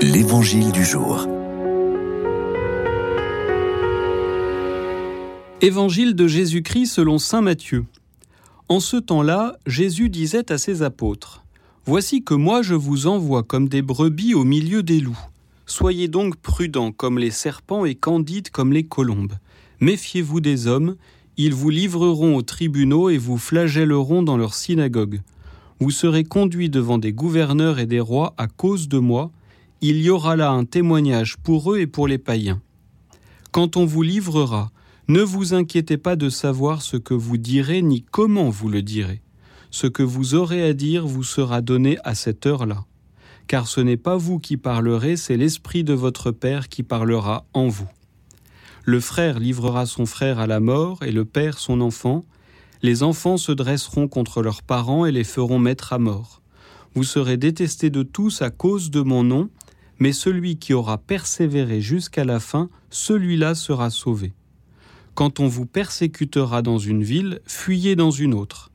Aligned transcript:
L'Évangile 0.00 0.70
du 0.70 0.84
jour. 0.84 1.26
Évangile 5.60 6.14
de 6.14 6.28
Jésus-Christ 6.28 6.86
selon 6.86 7.18
Saint 7.18 7.40
Matthieu. 7.40 7.84
En 8.68 8.78
ce 8.78 8.96
temps-là, 8.96 9.58
Jésus 9.66 10.08
disait 10.08 10.52
à 10.52 10.58
ses 10.58 10.82
apôtres, 10.82 11.44
Voici 11.84 12.22
que 12.22 12.34
moi 12.34 12.62
je 12.62 12.76
vous 12.76 13.08
envoie 13.08 13.42
comme 13.42 13.68
des 13.68 13.82
brebis 13.82 14.34
au 14.34 14.44
milieu 14.44 14.84
des 14.84 15.00
loups. 15.00 15.18
Soyez 15.66 16.06
donc 16.06 16.36
prudents 16.36 16.92
comme 16.92 17.18
les 17.18 17.32
serpents 17.32 17.84
et 17.84 17.96
candides 17.96 18.50
comme 18.50 18.72
les 18.72 18.84
colombes. 18.84 19.34
Méfiez-vous 19.80 20.40
des 20.40 20.68
hommes, 20.68 20.94
ils 21.36 21.54
vous 21.54 21.70
livreront 21.70 22.36
aux 22.36 22.42
tribunaux 22.42 23.10
et 23.10 23.18
vous 23.18 23.36
flagelleront 23.36 24.22
dans 24.22 24.36
leurs 24.36 24.54
synagogues. 24.54 25.22
Vous 25.80 25.90
serez 25.90 26.22
conduits 26.22 26.70
devant 26.70 26.98
des 26.98 27.12
gouverneurs 27.12 27.80
et 27.80 27.86
des 27.86 28.00
rois 28.00 28.34
à 28.36 28.46
cause 28.46 28.88
de 28.88 28.98
moi, 28.98 29.32
il 29.80 29.98
y 29.98 30.10
aura 30.10 30.34
là 30.34 30.50
un 30.50 30.64
témoignage 30.64 31.36
pour 31.36 31.72
eux 31.72 31.78
et 31.78 31.86
pour 31.86 32.08
les 32.08 32.18
païens. 32.18 32.60
Quand 33.52 33.76
on 33.76 33.86
vous 33.86 34.02
livrera, 34.02 34.70
ne 35.06 35.22
vous 35.22 35.54
inquiétez 35.54 35.96
pas 35.96 36.16
de 36.16 36.28
savoir 36.28 36.82
ce 36.82 36.96
que 36.96 37.14
vous 37.14 37.38
direz 37.38 37.80
ni 37.80 38.02
comment 38.02 38.50
vous 38.50 38.68
le 38.68 38.82
direz. 38.82 39.22
Ce 39.70 39.86
que 39.86 40.02
vous 40.02 40.34
aurez 40.34 40.62
à 40.62 40.74
dire 40.74 41.06
vous 41.06 41.22
sera 41.22 41.60
donné 41.60 41.96
à 42.04 42.14
cette 42.14 42.44
heure-là. 42.44 42.84
Car 43.46 43.68
ce 43.68 43.80
n'est 43.80 43.96
pas 43.96 44.16
vous 44.16 44.38
qui 44.38 44.56
parlerez, 44.56 45.16
c'est 45.16 45.36
l'Esprit 45.36 45.84
de 45.84 45.94
votre 45.94 46.30
Père 46.30 46.68
qui 46.68 46.82
parlera 46.82 47.46
en 47.54 47.68
vous. 47.68 47.88
Le 48.84 49.00
frère 49.00 49.38
livrera 49.38 49.86
son 49.86 50.06
frère 50.06 50.38
à 50.38 50.46
la 50.46 50.60
mort 50.60 51.02
et 51.02 51.12
le 51.12 51.24
père 51.24 51.58
son 51.58 51.80
enfant. 51.80 52.24
Les 52.82 53.02
enfants 53.02 53.36
se 53.36 53.52
dresseront 53.52 54.08
contre 54.08 54.42
leurs 54.42 54.62
parents 54.62 55.06
et 55.06 55.12
les 55.12 55.24
feront 55.24 55.58
mettre 55.58 55.92
à 55.92 55.98
mort. 55.98 56.42
Vous 56.94 57.04
serez 57.04 57.36
détestés 57.36 57.90
de 57.90 58.02
tous 58.02 58.42
à 58.42 58.50
cause 58.50 58.90
de 58.90 59.02
mon 59.02 59.24
nom, 59.24 59.50
mais 59.98 60.12
celui 60.12 60.56
qui 60.56 60.74
aura 60.74 60.98
persévéré 60.98 61.80
jusqu'à 61.80 62.24
la 62.24 62.40
fin, 62.40 62.68
celui-là 62.90 63.54
sera 63.54 63.90
sauvé. 63.90 64.32
Quand 65.14 65.40
on 65.40 65.48
vous 65.48 65.66
persécutera 65.66 66.62
dans 66.62 66.78
une 66.78 67.02
ville, 67.02 67.40
fuyez 67.44 67.96
dans 67.96 68.10
une 68.10 68.34
autre. 68.34 68.70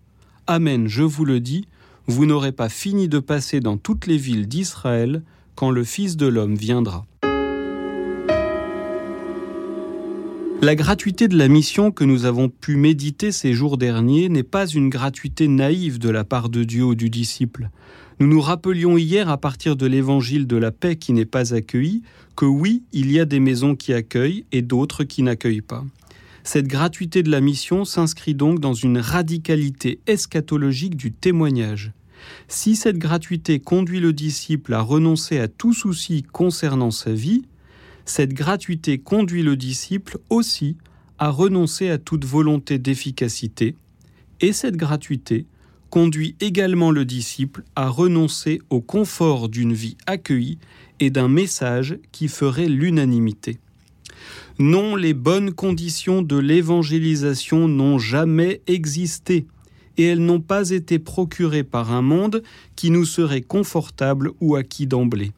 Amen, 0.46 0.88
je 0.88 1.04
vous 1.04 1.24
le 1.24 1.40
dis, 1.40 1.68
vous 2.08 2.26
n'aurez 2.26 2.52
pas 2.52 2.70
fini 2.70 3.08
de 3.08 3.20
passer 3.20 3.62
dans 3.62 3.78
toutes 3.78 4.08
les 4.08 4.18
villes 4.18 4.48
d'Israël 4.48 5.24
quand 5.56 5.72
le 5.72 5.84
Fils 5.84 6.18
de 6.18 6.28
l'homme 6.28 6.56
viendra. 6.56 7.06
La 10.64 10.76
gratuité 10.76 11.28
de 11.28 11.38
la 11.38 11.50
mission 11.50 11.92
que 11.92 12.06
nous 12.06 12.24
avons 12.24 12.48
pu 12.48 12.78
méditer 12.78 13.34
ces 13.34 13.52
jours 13.52 13.78
derniers 13.78 14.30
n'est 14.30 14.44
pas 14.44 14.66
une 14.66 14.88
gratuité 14.88 15.50
naïve 15.50 16.00
de 16.00 16.08
la 16.08 16.24
part 16.24 16.48
de 16.48 16.64
Dieu 16.64 16.86
ou 16.86 16.96
du 16.96 17.10
disciple. 17.10 17.70
Nous 18.22 18.28
nous 18.28 18.40
rappelions 18.40 18.98
hier 18.98 19.28
à 19.28 19.36
partir 19.36 19.76
de 19.76 19.86
l'évangile 19.86 20.48
de 20.48 20.56
la 20.56 20.72
paix 20.72 20.96
qui 20.96 21.12
n'est 21.12 21.26
pas 21.26 21.54
accueilli 21.54 22.02
que 22.38 22.46
oui, 22.46 22.84
il 22.94 23.12
y 23.12 23.20
a 23.20 23.26
des 23.26 23.42
maisons 23.42 23.76
qui 23.76 23.92
accueillent 23.92 24.46
et 24.54 24.62
d'autres 24.62 25.04
qui 25.04 25.22
n'accueillent 25.22 25.60
pas. 25.60 25.84
Cette 26.46 26.70
gratuité 26.70 27.24
de 27.24 27.30
la 27.30 27.42
mission 27.42 27.84
s'inscrit 27.84 28.34
donc 28.34 28.62
dans 28.62 28.74
une 28.74 29.00
radicalité 29.00 30.00
eschatologique 30.08 30.96
du 30.96 31.12
témoignage. 31.12 31.92
Si 32.48 32.78
cette 32.78 33.00
gratuité 33.00 33.60
conduit 33.60 34.00
le 34.00 34.14
disciple 34.14 34.74
à 34.74 34.80
renoncer 34.80 35.40
à 35.40 35.50
tout 35.50 35.74
souci 35.74 36.24
concernant 36.24 36.92
sa 36.92 37.12
vie, 37.12 37.44
cette 38.06 38.34
gratuité 38.34 38.98
conduit 38.98 39.44
le 39.44 39.56
disciple 39.56 40.18
aussi 40.30 40.78
à 41.20 41.30
renoncer 41.30 41.90
à 41.90 41.98
toute 41.98 42.26
volonté 42.26 42.80
d'efficacité, 42.80 43.76
et 44.42 44.54
cette 44.54 44.76
gratuité 44.76 45.46
conduit 45.90 46.36
également 46.40 46.92
le 46.92 47.06
disciple 47.06 47.64
à 47.76 47.88
renoncer 47.88 48.60
au 48.70 48.82
confort 48.82 49.48
d'une 49.48 49.74
vie 49.74 49.96
accueillie 50.08 50.58
et 51.00 51.10
d'un 51.10 51.28
message 51.28 51.98
qui 52.12 52.28
ferait 52.28 52.68
l'unanimité. 52.68 53.60
Non, 54.60 54.96
les 54.96 55.14
bonnes 55.14 55.54
conditions 55.54 56.22
de 56.22 56.38
l'évangélisation 56.38 57.68
n'ont 57.68 58.00
jamais 58.00 58.62
existé, 58.68 59.46
et 59.98 60.04
elles 60.04 60.24
n'ont 60.24 60.42
pas 60.42 60.72
été 60.72 61.00
procurées 61.00 61.64
par 61.64 61.92
un 61.92 62.02
monde 62.02 62.44
qui 62.76 62.90
nous 62.90 63.06
serait 63.06 63.42
confortable 63.42 64.32
ou 64.42 64.56
acquis 64.56 64.88
d'emblée. 64.88 65.32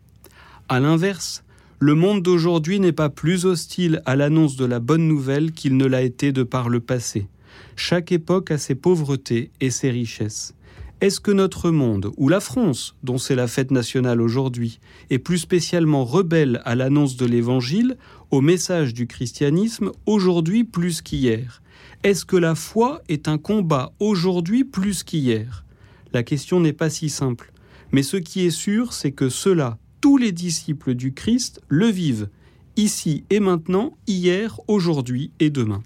À 0.67 0.79
l'inverse, 0.79 1.43
le 1.79 1.93
monde 1.93 2.21
d'aujourd'hui 2.21 2.79
n'est 2.79 2.93
pas 2.93 3.09
plus 3.09 3.45
hostile 3.45 4.01
à 4.05 4.15
l'annonce 4.15 4.55
de 4.55 4.65
la 4.65 4.79
bonne 4.79 5.07
nouvelle 5.07 5.51
qu'il 5.51 5.75
ne 5.75 5.85
l'a 5.85 6.03
été 6.03 6.31
de 6.31 6.43
par 6.43 6.69
le 6.69 6.79
passé. 6.79 7.27
Chaque 7.75 8.11
époque 8.11 8.51
a 8.51 8.57
ses 8.57 8.75
pauvretés 8.75 9.51
et 9.59 9.69
ses 9.69 9.89
richesses. 9.89 10.55
Est-ce 11.01 11.19
que 11.19 11.31
notre 11.31 11.71
monde, 11.71 12.11
ou 12.15 12.29
la 12.29 12.39
France, 12.39 12.95
dont 13.03 13.17
c'est 13.17 13.35
la 13.35 13.47
fête 13.47 13.71
nationale 13.71 14.21
aujourd'hui, 14.21 14.79
est 15.09 15.19
plus 15.19 15.39
spécialement 15.39 16.05
rebelle 16.05 16.61
à 16.63 16.75
l'annonce 16.75 17.17
de 17.17 17.25
l'Évangile, 17.25 17.97
au 18.31 18.39
message 18.39 18.93
du 18.93 19.05
christianisme, 19.05 19.91
aujourd'hui 20.05 20.63
plus 20.63 21.01
qu'hier? 21.01 21.61
Est-ce 22.03 22.23
que 22.23 22.37
la 22.37 22.55
foi 22.55 23.01
est 23.09 23.27
un 23.27 23.37
combat 23.37 23.91
aujourd'hui 23.99 24.63
plus 24.63 25.03
qu'hier? 25.03 25.65
La 26.13 26.23
question 26.23 26.61
n'est 26.61 26.73
pas 26.73 26.89
si 26.89 27.09
simple. 27.09 27.51
Mais 27.91 28.03
ce 28.03 28.15
qui 28.15 28.45
est 28.45 28.51
sûr, 28.51 28.93
c'est 28.93 29.11
que 29.11 29.27
cela, 29.27 29.77
tous 30.05 30.17
les 30.17 30.31
disciples 30.31 30.93
du 30.93 31.13
Christ 31.13 31.63
le 31.67 31.87
vivent, 31.87 32.29
ici 32.75 33.23
et 33.31 33.39
maintenant, 33.39 33.97
hier, 34.05 34.61
aujourd'hui 34.67 35.31
et 35.39 35.49
demain. 35.49 35.81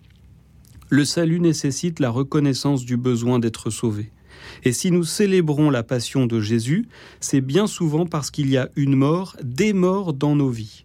Le 0.90 1.06
salut 1.06 1.40
nécessite 1.40 2.02
la 2.02 2.10
reconnaissance 2.10 2.84
du 2.84 2.98
besoin 2.98 3.40
d'être 3.40 3.70
sauvé. 3.70 4.12
Et 4.66 4.74
si 4.74 4.92
nous 4.92 5.06
célébrons 5.06 5.70
la 5.70 5.84
passion 5.84 6.26
de 6.26 6.42
Jésus, 6.42 6.90
c'est 7.22 7.40
bien 7.40 7.66
souvent 7.66 8.06
parce 8.06 8.30
qu'il 8.30 8.50
y 8.50 8.58
a 8.58 8.68
une 8.76 8.98
mort, 8.98 9.38
des 9.42 9.72
morts 9.72 10.12
dans 10.12 10.36
nos 10.36 10.50
vies. 10.50 10.84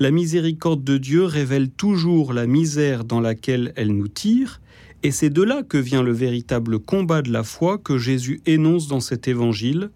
La 0.00 0.10
miséricorde 0.10 0.82
de 0.82 0.98
Dieu 0.98 1.22
révèle 1.22 1.70
toujours 1.70 2.32
la 2.32 2.48
misère 2.48 3.04
dans 3.04 3.20
laquelle 3.20 3.72
elle 3.76 3.96
nous 3.96 4.08
tire, 4.08 4.60
et 5.04 5.12
c'est 5.12 5.30
de 5.30 5.44
là 5.44 5.62
que 5.62 5.78
vient 5.78 6.02
le 6.02 6.12
véritable 6.12 6.80
combat 6.80 7.22
de 7.22 7.30
la 7.30 7.44
foi 7.44 7.78
que 7.78 7.96
Jésus 7.96 8.40
énonce 8.44 8.88
dans 8.88 8.98
cet 8.98 9.28
évangile, 9.28 9.92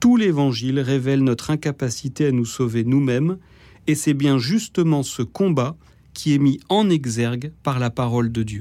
tout 0.00 0.16
l'évangile 0.16 0.80
révèle 0.80 1.22
notre 1.22 1.50
incapacité 1.50 2.26
à 2.26 2.32
nous 2.32 2.44
sauver 2.44 2.84
nous-mêmes, 2.84 3.38
et 3.86 3.94
c'est 3.94 4.14
bien 4.14 4.38
justement 4.38 5.02
ce 5.02 5.22
combat 5.22 5.76
qui 6.14 6.34
est 6.34 6.38
mis 6.38 6.60
en 6.68 6.90
exergue 6.90 7.52
par 7.62 7.78
la 7.78 7.90
parole 7.90 8.32
de 8.32 8.42
Dieu. 8.42 8.56